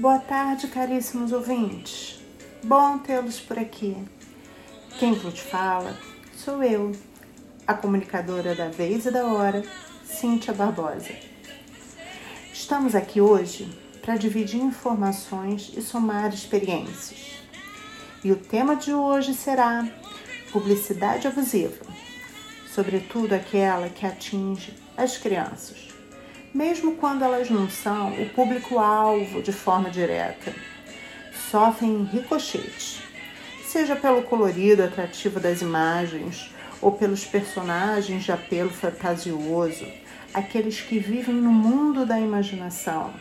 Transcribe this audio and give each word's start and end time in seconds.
Boa 0.00 0.18
tarde, 0.18 0.66
caríssimos 0.68 1.30
ouvintes. 1.30 2.18
Bom 2.64 2.96
tê-los 2.96 3.38
por 3.38 3.58
aqui. 3.58 3.94
Quem 4.98 5.12
vos 5.12 5.38
fala 5.38 5.94
sou 6.34 6.64
eu, 6.64 6.92
a 7.66 7.74
comunicadora 7.74 8.54
da 8.54 8.70
vez 8.70 9.04
e 9.04 9.10
da 9.10 9.26
hora, 9.26 9.62
Cíntia 10.02 10.54
Barbosa. 10.54 11.14
Estamos 12.50 12.94
aqui 12.94 13.20
hoje 13.20 13.78
para 14.00 14.16
dividir 14.16 14.62
informações 14.62 15.70
e 15.76 15.82
somar 15.82 16.32
experiências. 16.32 17.42
E 18.24 18.32
o 18.32 18.36
tema 18.36 18.76
de 18.76 18.94
hoje 18.94 19.34
será 19.34 19.86
publicidade 20.50 21.28
abusiva, 21.28 21.84
sobretudo 22.74 23.34
aquela 23.34 23.90
que 23.90 24.06
atinge 24.06 24.74
as 24.96 25.18
crianças 25.18 25.89
mesmo 26.52 26.96
quando 26.96 27.22
elas 27.22 27.48
não 27.48 27.68
são 27.68 28.20
o 28.20 28.28
público-alvo 28.30 29.42
de 29.42 29.52
forma 29.52 29.90
direta. 29.90 30.54
Sofrem 31.50 32.04
ricochetes, 32.04 33.02
seja 33.64 33.96
pelo 33.96 34.22
colorido 34.22 34.82
atrativo 34.82 35.40
das 35.40 35.62
imagens 35.62 36.50
ou 36.80 36.92
pelos 36.92 37.24
personagens 37.24 38.24
de 38.24 38.32
apelo 38.32 38.70
fantasioso, 38.70 39.86
aqueles 40.32 40.80
que 40.80 40.98
vivem 40.98 41.34
no 41.34 41.50
mundo 41.50 42.06
da 42.06 42.18
imaginação, 42.18 43.12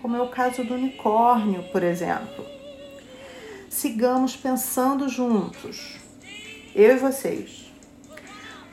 como 0.00 0.16
é 0.16 0.22
o 0.22 0.28
caso 0.28 0.64
do 0.64 0.74
unicórnio, 0.74 1.62
por 1.72 1.82
exemplo. 1.82 2.44
Sigamos 3.68 4.36
pensando 4.36 5.08
juntos, 5.08 5.96
eu 6.74 6.96
e 6.96 6.98
vocês 6.98 7.67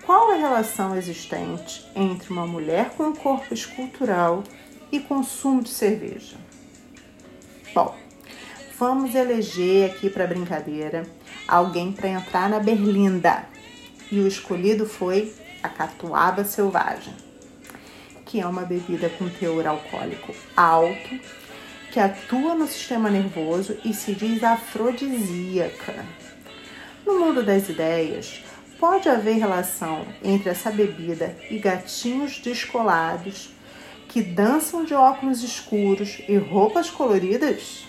qual 0.06 0.32
a 0.32 0.36
relação 0.36 0.96
existente 0.96 1.84
entre 1.96 2.32
uma 2.32 2.46
mulher 2.46 2.92
com 2.92 3.06
um 3.06 3.16
corpo 3.16 3.54
escultural 3.54 4.44
e 4.92 5.00
consumo 5.00 5.64
de 5.64 5.70
cerveja? 5.70 6.38
Bom, 7.74 7.96
vamos 8.78 9.16
eleger 9.16 9.90
aqui 9.90 10.10
para 10.10 10.28
brincadeira 10.28 11.08
alguém 11.48 11.92
para 11.92 12.10
entrar 12.10 12.48
na 12.50 12.60
berlinda. 12.60 13.46
E 14.12 14.20
o 14.20 14.28
escolhido 14.28 14.86
foi 14.86 15.34
a 15.64 15.70
catuaba 15.70 16.46
selvagem, 16.46 17.14
que 18.26 18.40
é 18.40 18.46
uma 18.46 18.62
bebida 18.62 19.10
com 19.10 19.28
teor 19.28 19.66
alcoólico 19.66 20.36
alto, 20.56 21.20
que 21.92 22.00
atua 22.00 22.54
no 22.54 22.68
sistema 22.68 23.10
nervoso 23.10 23.76
e 23.84 23.92
se 23.92 24.14
diz 24.14 24.44
afrodisíaca. 24.44 26.06
No 27.04 27.20
mundo 27.20 27.44
das 27.44 27.70
ideias, 27.70 28.44
Pode 28.80 29.08
haver 29.08 29.38
relação 29.38 30.06
entre 30.22 30.50
essa 30.50 30.70
bebida 30.70 31.36
e 31.50 31.58
gatinhos 31.58 32.40
descolados 32.40 33.50
que 34.10 34.22
dançam 34.22 34.84
de 34.84 34.94
óculos 34.94 35.44
escuros 35.44 36.22
e 36.28 36.36
roupas 36.36 36.90
coloridas? 36.90 37.86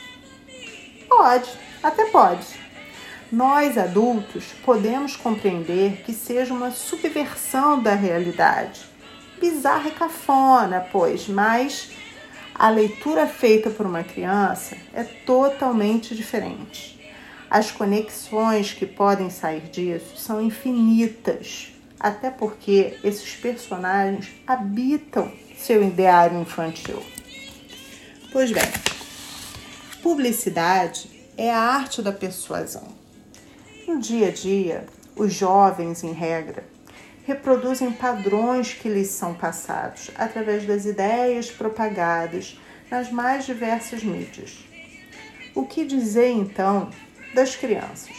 Pode, 1.08 1.50
até 1.82 2.04
pode. 2.06 2.46
Nós 3.32 3.76
adultos 3.76 4.44
podemos 4.64 5.16
compreender 5.16 6.02
que 6.04 6.12
seja 6.12 6.54
uma 6.54 6.70
subversão 6.70 7.82
da 7.82 7.94
realidade. 7.94 8.82
Bizarra 9.40 9.88
e 9.88 9.92
cafona, 9.92 10.86
pois, 10.92 11.26
mas 11.26 11.90
a 12.54 12.70
leitura 12.70 13.26
feita 13.26 13.70
por 13.70 13.84
uma 13.84 14.04
criança 14.04 14.76
é 14.94 15.02
totalmente 15.02 16.14
diferente. 16.14 16.95
As 17.48 17.70
conexões 17.70 18.72
que 18.72 18.84
podem 18.84 19.30
sair 19.30 19.68
disso 19.68 20.16
são 20.16 20.42
infinitas, 20.42 21.72
até 21.98 22.28
porque 22.28 22.98
esses 23.04 23.34
personagens 23.36 24.32
habitam 24.46 25.30
seu 25.56 25.82
ideário 25.82 26.40
infantil. 26.40 27.02
Pois 28.32 28.50
bem, 28.50 28.70
publicidade 30.02 31.08
é 31.36 31.50
a 31.50 31.58
arte 31.58 32.02
da 32.02 32.12
persuasão. 32.12 32.88
No 33.86 34.00
dia 34.00 34.28
a 34.28 34.32
dia, 34.32 34.86
os 35.14 35.32
jovens, 35.32 36.02
em 36.02 36.12
regra, 36.12 36.64
reproduzem 37.24 37.92
padrões 37.92 38.72
que 38.72 38.88
lhes 38.88 39.08
são 39.08 39.34
passados 39.34 40.10
através 40.16 40.66
das 40.66 40.84
ideias 40.84 41.50
propagadas 41.50 42.60
nas 42.90 43.10
mais 43.10 43.46
diversas 43.46 44.02
mídias. 44.02 44.64
O 45.54 45.64
que 45.64 45.84
dizer 45.84 46.30
então 46.30 46.90
das 47.36 47.54
crianças. 47.54 48.16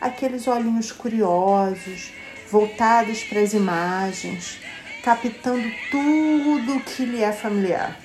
Aqueles 0.00 0.46
olhinhos 0.48 0.92
curiosos, 0.92 2.12
voltados 2.50 3.22
para 3.22 3.40
as 3.40 3.54
imagens, 3.54 4.58
captando 5.02 5.70
tudo 5.90 6.80
que 6.80 7.06
lhe 7.06 7.22
é 7.22 7.32
familiar. 7.32 7.96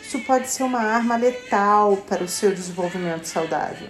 Isso 0.00 0.20
pode 0.20 0.48
ser 0.48 0.62
uma 0.62 0.80
arma 0.80 1.16
letal 1.16 1.96
para 2.08 2.22
o 2.22 2.28
seu 2.28 2.54
desenvolvimento 2.54 3.24
saudável. 3.24 3.88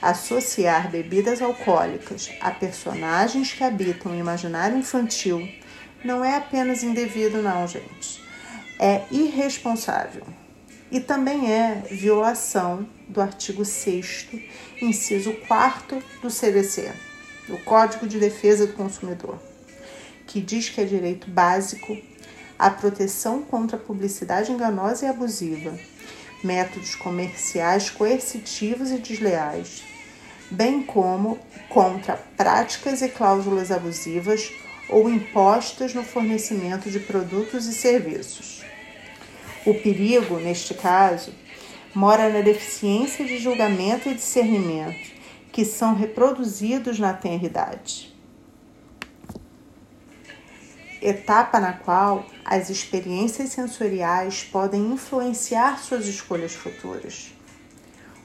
Associar 0.00 0.90
bebidas 0.90 1.42
alcoólicas 1.42 2.30
a 2.40 2.50
personagens 2.50 3.52
que 3.52 3.62
habitam 3.62 4.12
o 4.12 4.18
imaginário 4.18 4.78
infantil 4.78 5.46
não 6.02 6.24
é 6.24 6.36
apenas 6.36 6.82
indevido, 6.82 7.42
não, 7.42 7.66
gente. 7.66 8.24
É 8.78 9.02
irresponsável 9.10 10.24
e 10.90 11.00
também 11.00 11.52
é 11.52 11.82
violação 11.90 12.86
do 13.08 13.20
artigo 13.20 13.64
6, 13.64 14.28
inciso 14.80 15.32
4 15.48 16.02
do 16.22 16.30
CDC, 16.30 16.92
do 17.48 17.58
Código 17.58 18.06
de 18.06 18.18
Defesa 18.18 18.66
do 18.66 18.72
Consumidor, 18.72 19.38
que 20.26 20.40
diz 20.40 20.68
que 20.68 20.80
é 20.80 20.84
direito 20.84 21.30
básico 21.30 21.96
a 22.58 22.70
proteção 22.70 23.42
contra 23.42 23.76
a 23.76 23.80
publicidade 23.80 24.50
enganosa 24.50 25.04
e 25.04 25.08
abusiva, 25.08 25.78
métodos 26.42 26.94
comerciais 26.94 27.90
coercitivos 27.90 28.90
e 28.90 28.98
desleais, 28.98 29.82
bem 30.50 30.82
como 30.82 31.38
contra 31.68 32.16
práticas 32.36 33.02
e 33.02 33.08
cláusulas 33.08 33.70
abusivas 33.70 34.52
ou 34.88 35.10
impostas 35.10 35.92
no 35.92 36.04
fornecimento 36.04 36.90
de 36.90 37.00
produtos 37.00 37.66
e 37.66 37.74
serviços. 37.74 38.64
O 39.66 39.74
perigo, 39.74 40.38
neste 40.38 40.74
caso, 40.74 41.34
mora 41.92 42.28
na 42.28 42.40
deficiência 42.40 43.24
de 43.24 43.36
julgamento 43.38 44.08
e 44.08 44.14
discernimento, 44.14 45.10
que 45.50 45.64
são 45.64 45.92
reproduzidos 45.92 47.00
na 47.00 47.12
tenridade. 47.12 48.14
Etapa 51.02 51.58
na 51.58 51.72
qual 51.72 52.24
as 52.44 52.70
experiências 52.70 53.48
sensoriais 53.48 54.44
podem 54.44 54.92
influenciar 54.92 55.80
suas 55.80 56.06
escolhas 56.06 56.52
futuras. 56.52 57.34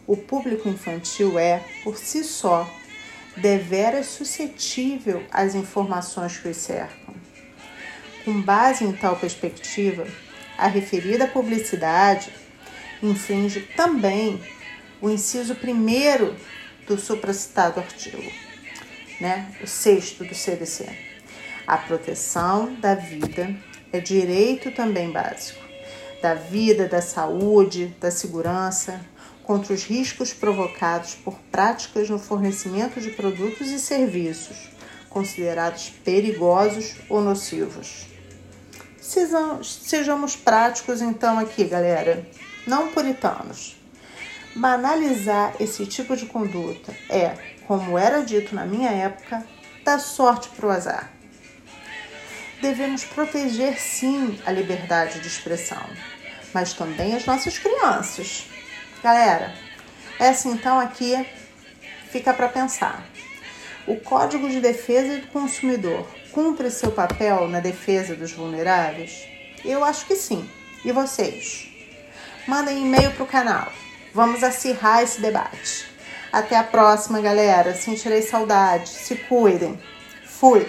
O 0.06 0.16
público 0.16 0.70
infantil 0.70 1.40
é, 1.40 1.64
por 1.84 1.98
si 1.98 2.24
só, 2.24 2.70
deveras 3.36 4.06
suscetível 4.06 5.24
às 5.32 5.56
informações 5.56 6.38
que 6.38 6.50
os 6.50 6.58
cercam. 6.58 7.16
Com 8.24 8.40
base 8.42 8.84
em 8.84 8.92
tal 8.92 9.16
perspectiva, 9.16 10.06
a 10.62 10.68
referida 10.68 11.26
publicidade 11.26 12.32
infringe 13.02 13.62
também 13.76 14.40
o 15.02 15.10
inciso 15.10 15.56
primeiro 15.56 16.36
do 16.86 17.00
supracitado 17.00 17.80
artigo, 17.80 18.32
né? 19.20 19.52
o 19.64 19.66
sexto 19.66 20.24
do 20.24 20.36
CDC. 20.36 20.88
A 21.66 21.80
proteção 21.80 22.76
da 22.76 22.94
vida 22.94 23.56
é 23.92 24.00
direito 24.00 24.70
também 24.70 25.10
básico, 25.10 25.66
da 26.22 26.36
vida, 26.36 26.88
da 26.88 27.02
saúde, 27.02 27.96
da 28.00 28.12
segurança, 28.12 29.02
contra 29.42 29.74
os 29.74 29.84
riscos 29.84 30.32
provocados 30.32 31.16
por 31.16 31.40
práticas 31.52 32.08
no 32.08 32.20
fornecimento 32.20 33.02
de 33.02 33.10
produtos 33.10 33.68
e 33.68 33.80
serviços 33.80 34.70
considerados 35.10 35.90
perigosos 36.06 36.98
ou 37.10 37.20
nocivos. 37.20 38.12
Sejamos 39.02 40.36
práticos 40.36 41.02
então 41.02 41.40
aqui, 41.40 41.64
galera, 41.64 42.24
não 42.68 42.90
puritanos. 42.90 43.76
Banalizar 44.56 45.56
esse 45.60 45.88
tipo 45.88 46.16
de 46.16 46.28
conduta 46.28 46.96
é, 47.10 47.36
como 47.66 47.98
era 47.98 48.22
dito 48.22 48.54
na 48.54 48.64
minha 48.64 48.92
época, 48.92 49.44
dar 49.84 49.98
sorte 50.00 50.50
para 50.50 50.68
o 50.68 50.70
azar. 50.70 51.12
Devemos 52.62 53.04
proteger 53.04 53.82
sim 53.82 54.40
a 54.46 54.52
liberdade 54.52 55.20
de 55.20 55.28
expressão, 55.28 55.84
mas 56.54 56.74
também 56.74 57.16
as 57.16 57.26
nossas 57.26 57.58
crianças. 57.58 58.46
Galera, 59.02 59.56
essa 60.20 60.48
então 60.48 60.80
aqui 60.80 61.26
fica 62.12 62.32
para 62.36 62.48
pensar. 62.48 63.04
O 63.88 63.96
Código 63.96 64.48
de 64.48 64.60
Defesa 64.60 65.18
do 65.18 65.28
Consumidor 65.28 66.08
cumpre 66.32 66.72
seu 66.72 66.92
papel 66.92 67.48
na 67.48 67.60
defesa 67.60 68.16
dos 68.16 68.32
vulneráveis? 68.32 69.28
Eu 69.64 69.84
acho 69.84 70.06
que 70.06 70.16
sim. 70.16 70.50
E 70.84 70.92
vocês? 70.92 71.68
Mandem 72.48 72.82
e-mail 72.82 73.12
para 73.12 73.24
o 73.24 73.28
canal. 73.28 73.72
Vamos 74.14 74.44
acirrar 74.44 75.04
esse 75.04 75.22
debate. 75.22 75.90
Até 76.32 76.58
a 76.58 76.64
próxima, 76.64 77.22
galera. 77.22 77.76
Sentirei 77.76 78.22
saudade. 78.22 78.90
Se 78.90 79.16
cuidem. 79.16 79.80
Fui. 80.26 80.68